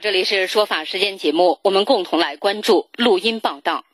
[0.00, 3.84] 这里是说法时间节目，我们共同来关注录音报道。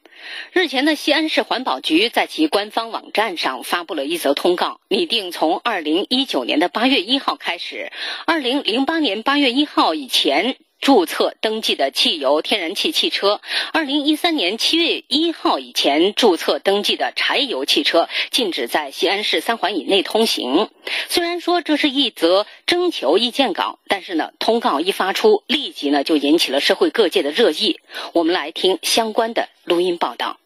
[0.53, 7.91] 日前呢，西安市环保局在其官方网站上发布了一则通告，拟定从二零一九年的八月一号开始，
[8.27, 10.59] 二零零八年八月一号以前。
[10.85, 13.41] 注册登记的汽油、天然气汽车，
[13.73, 20.69] 二零一三年七月一号以前注册登记的柴油汽车，禁止在西安市三环以内通行。
[21.09, 27.81] 虽然说这是一则征求意见稿，但是呢，通告一发出，立即呢就引起了社会各界的热议。
[28.13, 30.37] 我们来听相关的录音报道。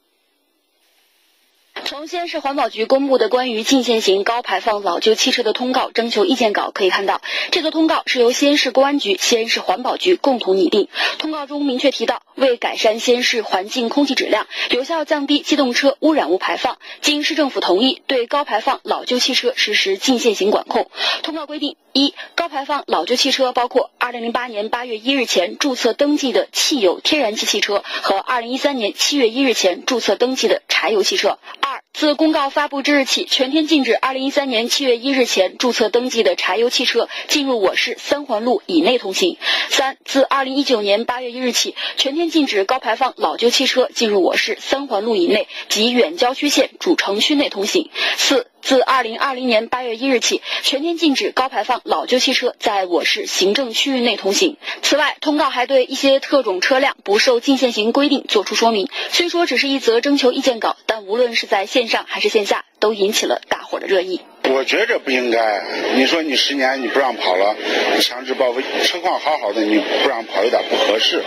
[1.84, 10.88] 从西安市环保局公布的关于禁限行高排放老旧汽车的通告征求意见稿可以看到，这个通告是由西安市公安局、西安市环保局共同拟定。
[11.18, 20.90] 通告中明确提到，为改善西安市环境空气质量，有效降低机动车污染物排放，经市政府同意，对高排放老旧汽车实施禁限行管控。
[21.22, 31.40] 通告规定：一、高排放老旧汽车包括2008年8月1日前注册登记的汽油、天然气汽车和2013年7月1日前注册登记的柴油汽车。
[31.60, 39.36] 二、自公告发布之日起，全天禁止2013年7月1日前注册登记的柴油汽车进入我市三环路以内通行。
[39.68, 47.90] 三、自2019年8月1日起，全天禁止高排放老旧汽车进入我市三环路以内及远郊区县主城区内通行。
[48.16, 54.58] 四、自二零二零年八月一日起，全天禁止高排放老旧汽车在我市行政区域内通行。
[54.82, 58.90] 此外，通告还对一些特种车辆不受禁限行规定作出说明。
[59.10, 64.20] 虽说只是一则征求意见稿，但无论是在线上还是线下，都引起了大伙的热议。
[64.48, 65.62] 我觉着不应该。
[65.94, 67.54] 你说你十年你不让跑了，
[68.00, 71.22] 强制报废，车况好好的你不让跑有点不合适。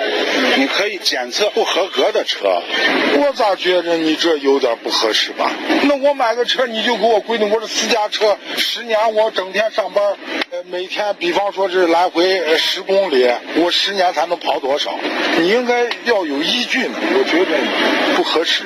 [0.58, 2.61] 你可以检测不合格的车。
[3.17, 5.52] 我咋觉着你这有点不合适吧？
[5.83, 10.03] 那我买个车你就给我规定我是私家车，十年我整天上班，
[10.52, 14.97] 呃，每天比方说是来回十公里，我十年才能跑多少？
[15.39, 16.97] 你应该要有依据呢。
[17.14, 18.64] 我觉得不合适。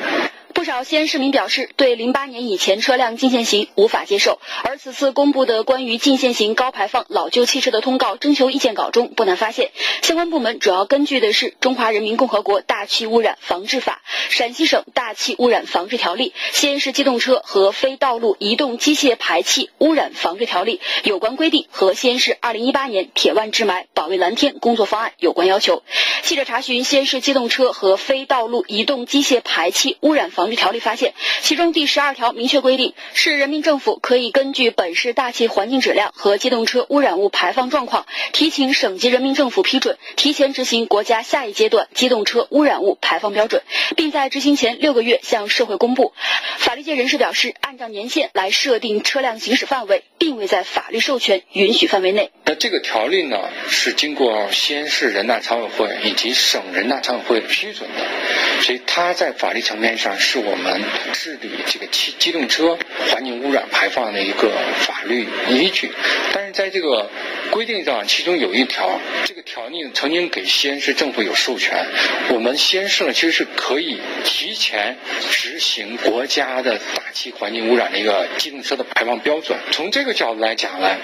[0.66, 4.40] 不少西安市民表示，对零八年以前车辆禁限行无法接受。
[4.64, 9.70] 而此次公布的关于禁限行高排放老旧汽车的通告征求意见稿中，不难发现，
[10.02, 14.02] 相关部门主要根据的是《中华人民共和国大气污染防治法》、
[14.36, 25.84] 陕西省大气污染防治条例、西安市机动车和非道路移动机械排气污染防治条例有关规定和西安市二零一八年铁腕治霾、保卫蓝天工作方案有关要求。
[26.24, 43.64] 记者查询西安市机动车和非道路移动机械排气污染防防条例发现，其中第十二条明确规定，市人民政府可以根据本市大气环境质量和机动车污染物排放状况，提请省级人民政府批准，提前执行国家下一阶段机动车污染物排放标准，
[43.96, 46.14] 并在执行前六个月向社会公布。
[46.58, 52.32] 法律界人士表示，按照年限来设定车辆行驶范围，并未在法律授权允许范围内。
[52.46, 60.46] 那这个条例呢，是经过西安市人大常委会以及省人大常委会批准的，所以它在法律层面上是。
[60.46, 60.80] 我们
[61.14, 62.78] 治理这个汽机动车
[63.10, 65.92] 环境污染排放的一个法律依据，
[66.34, 67.10] 但是在这个
[67.52, 71.86] 规定上，其中有一条，这个条例曾经给西安市政府有授权，
[72.30, 74.98] 我们西安市呢其实是可以提前
[75.30, 79.58] 执行国家的大气环境污染的一个机动车的排放标准。
[79.72, 80.98] 从这个角度来讲呢，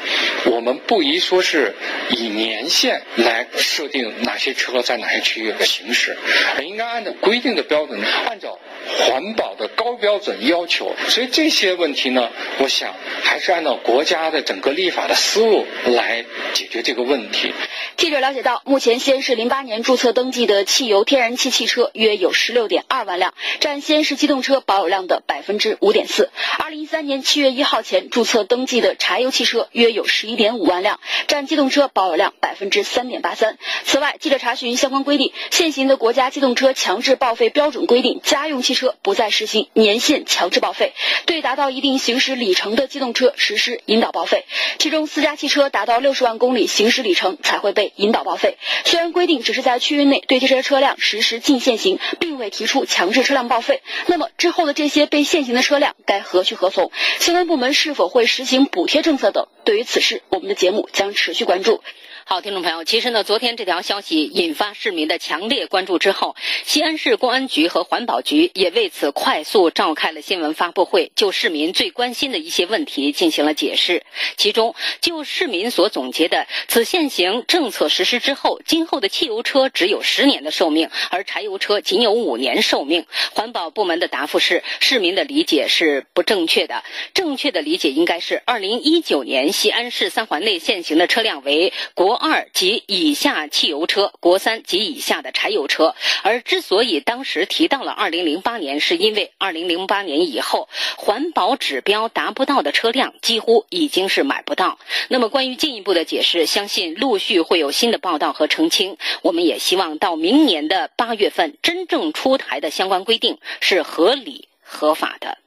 [0.46, 1.76] 我们不宜说是
[2.10, 6.18] 以年限来设定哪些车在哪些区域行驶，
[6.58, 8.60] 而应该按照规定的标准，按照。
[8.88, 12.94] 环保的高标准要求，所以这些问题呢，我想
[13.24, 17.54] 还是按照国家的整个立法的思路来解决这个问题。
[17.98, 26.30] 记者了解到，目前西安市零八年注册登记的汽油、天然气汽车约有十六点二万辆，占西安市机动车保有量的百分之五点四。
[26.58, 33.58] 二零一三年七月一号前注册登记的柴油汽车约有十一点五万辆，占机动车保有量百分之三点八三。
[33.84, 40.94] 此外，记者查询相关规定，现行的国家机动车强制报废标准规定，家用汽车车不再实行年限强制报废，
[41.26, 44.46] 对达到一定行驶里程的机动车实施引导报废，
[44.80, 47.94] 其中私家汽车达到六十万公里行驶里程才会被。
[47.98, 56.90] 引导报废，虽然规定只是在区域内对这些车辆实施禁限行，并未提出强制车辆报废，那么之后的这些被限行的车辆该何去何从？
[57.20, 59.48] 相关部门是否会实行补贴政策等？
[59.66, 61.84] 对于此事，我们的节目将持续关注。
[62.32, 74.06] 好，听众朋友，其实呢，昨天这条消息引发市民的强烈关注之后，西安市公安局和环保局也为此快速召开了新闻发布会，就市民最关心的一些问题进行了解释。
[74.38, 83.08] 其中，就市民所总结的，此限行政策实施之后，今后的汽油车只有十年的寿命，而柴油车仅有五年寿命。
[83.34, 86.82] 环保部门的答复是，市民的理解是不正确的，
[87.14, 92.21] 正确的理解应该是，二零一九年西安市三环内限行的车辆为国。
[92.22, 95.96] 二及以下汽油车、国三及以下的柴油车。
[96.22, 104.78] 而之所以当时提到了二零零八年，是因为二零零八年以后环保指标达不到的车辆几乎已经是买不到。
[105.08, 108.98] 那么关于进一步的解释，相信陆续会有新的报道和澄清。
[109.24, 115.40] 我们也希望到明年的八月份，真正出台的相关规定是合理合法的。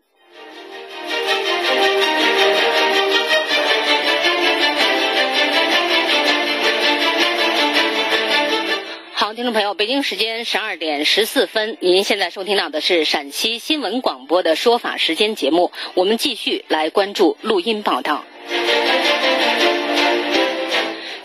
[9.55, 18.25] 朋友，北京时间十二点十四分，您现在收听到的是陕西新闻广播的说法时间节目，我们继续来关注录音报道。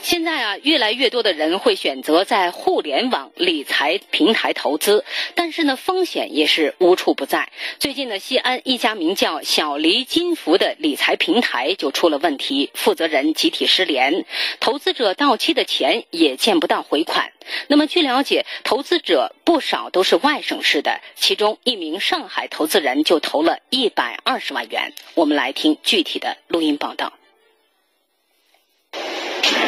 [0.10, 7.52] 现在啊，越来越多的人会选择在互联网理财平台投资，但是呢，风险也是无处不在。
[7.78, 14.26] 最近呢，西安一家名叫“小黎金服”的理财平台就出了问题，负责人集体失联，
[14.60, 17.32] 投资者到期的钱也见不到回款。
[17.68, 24.92] 那么，据了解，投资者不少都是外省市的，其中一名上海投资人就投了一百二十万元。
[25.14, 27.14] 我们来听具体的录音报道。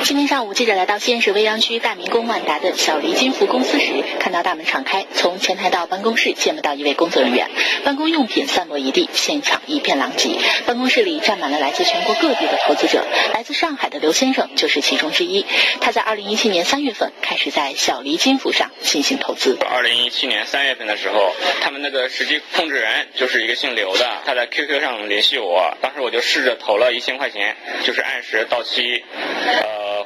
[0.03, 7.49] 今天上午，记者来到西安市未央区大明宫万达的小黎金服公司时，看到大门敞开，从前台到办公室见不到一位工作人员，
[7.83, 10.31] 办公用品散落一地，现场一片狼藉。
[10.65, 15.45] 办公室里站满了来自全国各地的投资者，来自上海的刘先生就是其中之一。
[15.79, 19.55] 他在二零一七年三月份开始在小黎金服上进行投资。
[19.61, 21.31] 二零一七年三月份的时候，
[21.61, 29.03] 他们那个实际控制人就是一个姓刘的，他在 QQ 上联系我，当时我就试着投了一千块钱，就是按时到期，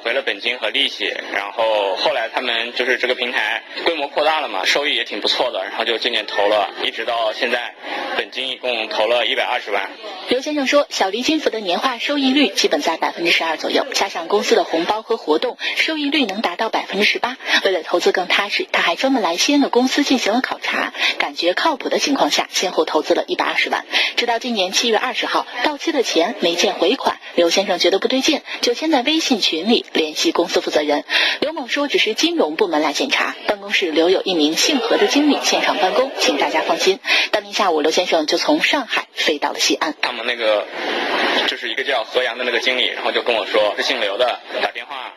[0.05, 7.73] 回了本金和利息，然后后来他们就是这个平台规模扩大了嘛，收益也挺不错的，然后就渐渐投了，一直到现在，
[8.15, 9.89] 本金一共投了一百二十万。
[10.29, 17.37] 刘先生说，小黎金服的年化收益率基本在百分之十二左右，加上公司的红包和活动，收益率能达到百分之十八。
[17.63, 23.85] 为了投资更踏实，他还专门来西安的公司进行了考察，感觉靠谱的情况下，先后投资了一百二十万。
[24.17, 29.83] 直到今年七月二十号，到期的钱没见回款，刘先生觉得不对劲，就先在微信群里。
[29.95, 31.03] 联系公司负责人
[31.39, 36.99] 刘某说：“只是金融部门来检查，办公室留有一名姓何的经理现场办公，请大家放心。”
[37.31, 39.95] 当天下午，刘先生就从上海飞到了西安。
[40.01, 40.67] 他们那个
[41.47, 45.13] 就是一个叫何阳的那个经理，然后就跟我说是姓刘的，打电话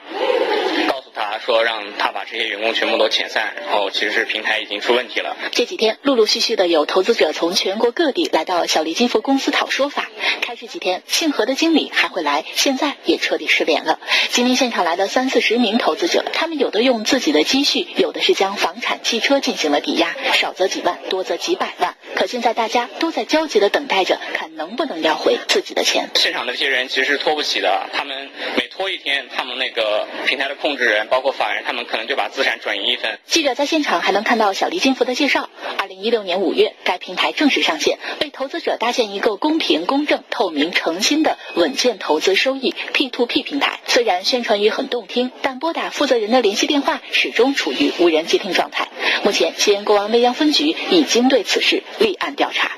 [1.18, 5.36] 他说让他把这些员工全部都遣散，然后其实是平台已经出问题了。
[5.50, 10.08] 这几天陆陆续续的有投资者从全国各地来到小丽金服公司讨说法。
[10.42, 13.98] 开始几天，姓何的经理还会来，现在也彻底失联了。
[14.30, 21.96] 今天现场来了三四十名投资者，他们有的用自己的积蓄，有的是将房产、汽车进行了抵押，少则几万，多则几百万。
[22.14, 26.10] 可现在大家都在焦急的等待着，看能不能要回自己的钱。
[26.14, 33.18] 现场的这些人其实是拖不起的，他们每拖一天，他们那个平台的控制人，包括法人，他们可能就把资产转移一分。
[33.26, 35.48] 记者在现场还能看到小黎金服的介绍。
[35.78, 43.80] 二零一六年五月，该平台正式上线，为投资者搭建一个公平、公正、透明、诚心的稳健投资收益 P to P 平台。
[43.86, 48.88] 虽然宣传语很动听，但拨打负责人的联系电话始终处于无人接听状态。
[49.24, 52.72] 目前，西安公安未央分局已经对此事立案调查。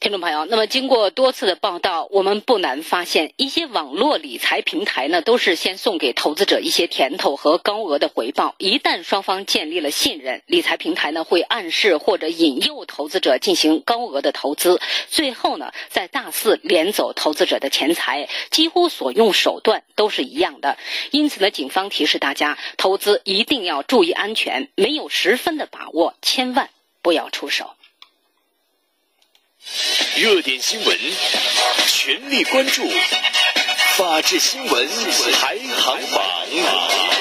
[0.00, 8.56] 听众朋友，那么经过多次的报道，我们不难发现，一些网络理财平台呢，都是先送给投资者一些甜头和高额的回报。
[8.58, 20.78] 一旦双方建立了信任，理财平台呢会暗示或者引诱投资者进行高额的投资，最后呢再大肆连走投资者的钱财，几乎所用手段都是一样的。
[21.12, 26.70] 因此呢，警方提示大家，投资一定要注意安全，没有十分的把握，千万
[27.02, 27.76] 不要出手。
[30.16, 30.98] 热点新闻，
[31.86, 32.88] 全力关注。
[33.96, 34.88] 法治新闻
[35.40, 37.11] 排行榜。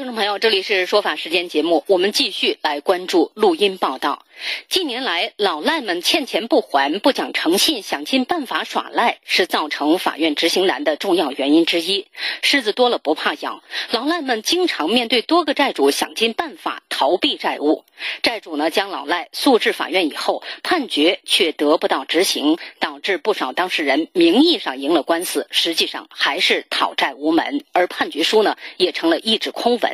[0.00, 4.24] 听众朋友，这里是说法时间节目，我们继续来关注录音报道。
[4.70, 12.06] 近年来，老赖们欠钱不还、不讲诚信、想尽办法耍赖，是造成法院执行难的重要原因之一。
[12.40, 17.84] 虱子多了不怕痒，老赖们经常面对多个债主，想尽办法逃避债务。
[18.22, 29.89] 债主呢，将老赖诉至法院以后，判决却得不到执行，导致不少当事人名义上赢了官司，实际上还是讨债无门，而判决书呢，也成了一纸空文。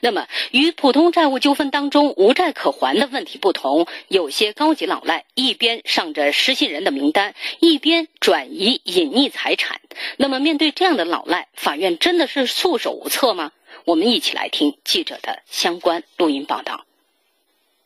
[0.00, 9.80] 那么，与普通债务纠纷当中无债可还的问题不同，有些高级老赖一边上着失信人的名单，一边转移隐匿财产。
[10.16, 13.52] 那么，面对这样的老赖，法院真的是束手无策吗？
[13.84, 16.84] 我们一起来听记者的相关录音报道。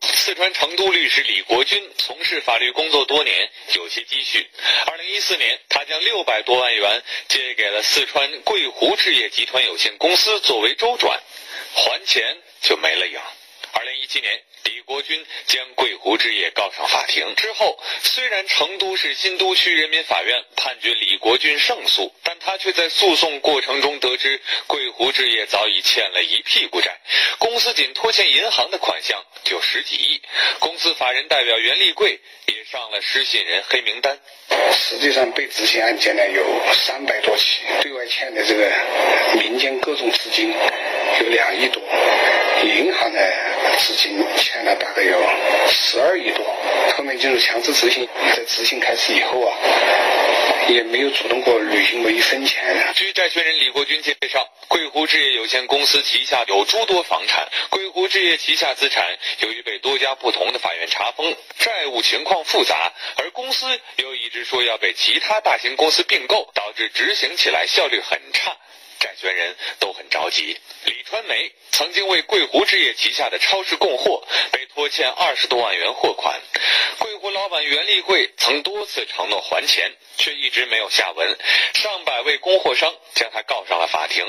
[0.00, 4.46] 四川成都律师李国军从事法律工作多年，有些积蓄。
[4.86, 11.18] 二零一四年，他将六百多万元借给了四川桂湖置业集团有限公司作为周转，
[11.74, 13.20] 还钱就没了影。
[13.72, 26.98] 二零一七年，李国军将桂湖置业告上法庭之后，虽然成都市新都区人民法院判决李国军胜诉，但他却在诉讼过程中得知桂湖置业早已欠了一屁股债，
[27.38, 30.20] 公司仅拖欠银行的款项就十几亿，
[30.58, 34.18] 公司法人代表袁立贵也上了失信人黑名单。
[34.72, 38.70] 实际上被执行案件呢有三百多起，对外欠的这个
[39.38, 40.50] 民间各种资金
[41.20, 41.82] 有两亿多，
[42.64, 43.20] 银行呢
[43.78, 45.18] 资金欠了大概有
[45.68, 46.44] 十二亿多。
[46.96, 49.56] 后面进入强制执行，在执行开始以后啊，
[50.68, 52.62] 也没有主动过履行过一分钱。
[52.94, 59.04] 据债权人李国军介绍，桂湖置业有限公司旗下有诸多房产，桂湖置业旗下资产
[59.40, 63.66] 由于被多家不同的法院查封，债务情况复杂，而公司
[63.96, 68.56] 又一直说要被其他大型公司并购，导致执行起来效率很差。
[69.04, 70.58] 债权人都很着急。
[70.86, 76.40] 李川梅曾经为桂湖置业旗下的超市供货，被拖欠二十多万元货款。
[76.98, 81.38] 桂湖老板袁立贵曾多次承诺还钱，却一直没有下文。
[81.74, 84.24] 上百位供货商将他告上了法庭，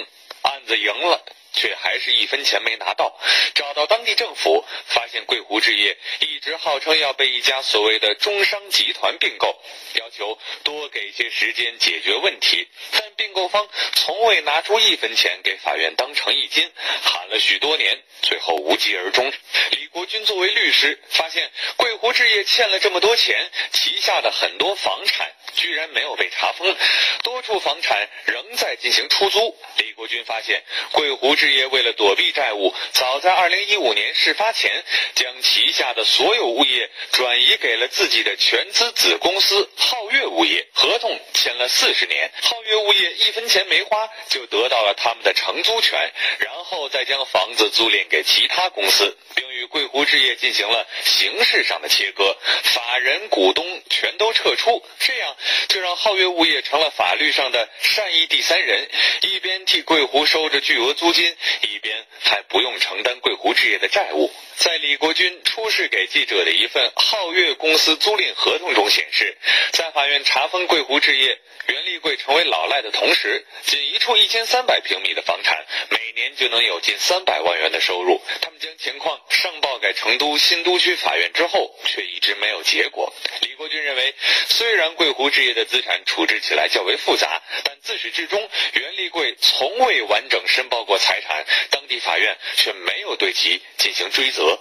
[0.46, 1.24] 案子赢了。
[1.56, 3.18] 却还是一分钱没拿到。
[3.54, 9.58] 找到当地政府，发现桂湖置业一直号称要被一家所谓的中商集团并购，
[9.94, 16.70] 要求多给些时间解决问题，但并购方从未拿出一分钱给法院当成一金，
[17.02, 19.32] 喊了许多年，最后无疾而终。
[19.72, 26.76] 李国军作为律师，发现桂湖置业欠了这么多钱，旗下的很多房产居然没有被查封，
[27.24, 29.58] 多处房产仍在进行出租。
[29.78, 31.56] 李国军发现桂湖置。
[31.56, 34.84] 业为了躲避债务，早在二零一五年事发前，
[35.14, 42.30] 将旗下的所有物业转移给了自己的全资子公司皓月物业，合同签了四十年。
[42.42, 55.38] 皓月物业一分钱没花，就得到了他们的承租权，然后再将房子租赁给其他公司，并与桂湖置业进行了形式上的切割，法人股东全都撤出，这样
[55.68, 58.90] 这让皓月物业成了法律上的善意第三人，
[59.22, 61.36] 一边替桂湖收着巨额租金。
[61.62, 64.32] 一边还不用承担桂湖置业的债务。
[64.56, 69.38] 在李国军出示给记者的一份皓月公司租赁合同中显示，
[69.72, 78.22] 在法院查封桂湖置业、袁立贵成为老赖的同时，仅一处一千三百平米的房产，每年就能有近三百万元的收入。
[78.42, 83.12] 他们将情况上报给成都新都区法院之后，却一直没有结果。
[83.42, 84.14] 李国军认为，
[84.48, 94.60] 虽然桂湖置业的资产处置起来较为复杂，但自始至终，袁立贵从未完整申报过财产，当地法院却没有对其进行追责。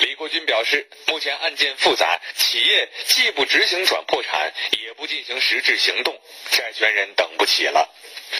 [0.00, 4.52] 李国军表示，目前案件复杂，企业既不执行转破产，
[4.82, 6.18] 也不进行实质行动，
[6.50, 7.88] 债权人等不起了。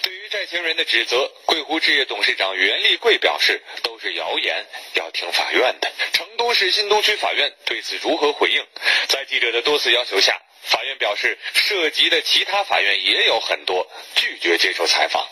[0.02, 4.64] 对于债权人的指责，桂湖置业董事长袁立贵表示，都是谣言，
[4.94, 5.92] 要听法院的。
[6.12, 8.66] 成都市新都区法院对此如何回应？
[9.08, 15.28] 在记者的多次要求下，法院表示，涉及的其他法院也有很多，拒绝接受采访。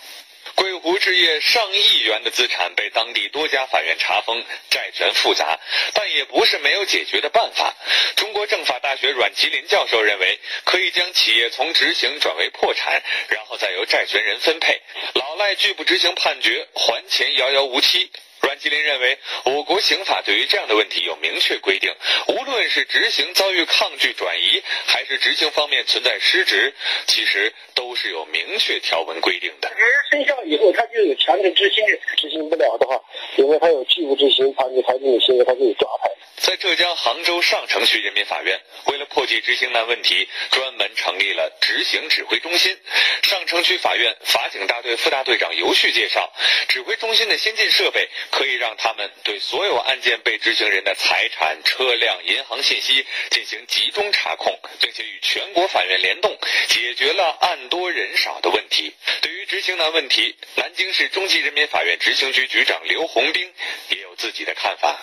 [0.59, 5.57] 桂湖置业上亿元的资产被当地多家法院查封，债权复杂，
[5.95, 7.73] 但也不是没有解决的办法。
[8.17, 14.83] 中国政法大学阮吉林教授认为，可以将企业从执行转为破产，然后再由债权人分配。
[15.15, 18.11] 老赖拒不执行判决，还钱遥遥无期。
[18.41, 21.93] 阮吉林认为，我国刑法对于这样的问题有明确规定，
[22.29, 26.73] 无论是执行遭遇抗拒转移，还是执行方面存在失职，
[27.07, 29.69] 其实都是有明确条文规定的。
[29.71, 31.85] 人生效以后，他就有强制执行，
[32.17, 33.01] 执行不了的话，
[33.37, 36.11] 因为他有拒不执行判决，他就有行为，他就有抓拍。
[36.49, 42.75] 在浙江杭州上城区人民法院，为了破解执行难问题，专门成立了执行指挥中心。
[43.23, 46.33] 上城区法院法警大队副大队长尤旭介绍，
[46.67, 56.35] 指挥中心的先进设备可以让他们对所有案件被执行人的财产、车辆、银行信息进行集中查控，并且与全国法院联动，
[56.69, 58.95] 解决了案多人少的问题。
[59.21, 63.53] 对于执行难问题，南京市中级人民法院执行局局长刘洪兵
[63.91, 64.99] 也有自己的看法。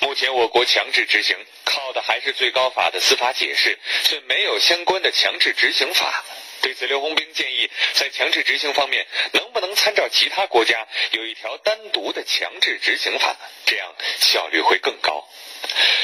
[0.00, 6.24] 目前我国强强制执行靠的还是最高法的司法解释，却没有相关的强制执行法。
[6.60, 15.24] 对此，刘洪兵建议，在强制执行方面，能不能参照其他国家有一条单独的强制执行法，这样效率会更高。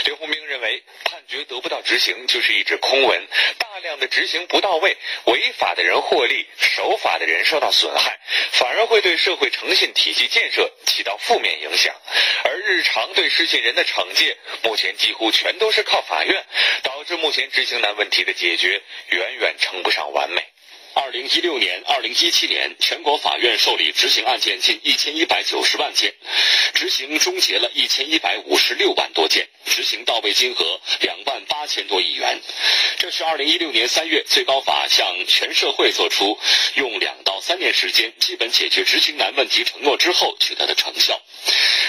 [0.04, 3.26] 刘洪兵认为，判决得不到执行就是一纸空文，
[3.58, 8.16] 大量的执行不到位，违法的人获利，守法的人受到损害，
[8.52, 11.92] 反而会对社会诚信体系建设起到负面影响。
[12.44, 16.44] 而日常对失信人的惩戒，目前几乎全都是靠法院，
[16.82, 20.44] 导致目前执行难问题的解决远远称不上完美。
[20.92, 26.12] 二零一六年、二零一七年，全国法院受理执行案件近一千一百九十万件，
[26.74, 32.38] 执行终结了一千一百五十六万多件，执行到位金额两万八千多亿元。
[32.98, 36.38] 这是二零一六年三月最高法向全社会作出
[36.74, 41.18] 用两到三年时间基本解决执行难问题承诺之后取得的成效。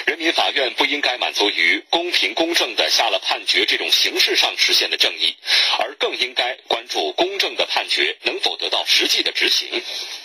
[0.10, 5.36] 人民法院不应该满足于公平公正的下了判决这种形式上实现的正义，
[5.78, 9.70] 而更应该关注公正的判决能否得到实际的执行。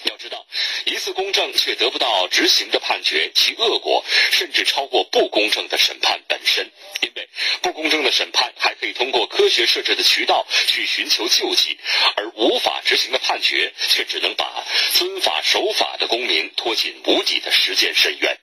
[0.05, 0.47] 要知道，
[0.87, 6.67] 一次公正却得不到执行的判决，其恶果甚至超过不公正的审判本身。
[7.03, 7.29] 因为
[7.61, 11.79] 不公正的审判还可以通过科学设置的渠道去寻求救济，
[12.17, 14.65] 而无法执行的判决却只能把
[14.95, 18.35] 遵法守法的公民拖进无底的时间深渊。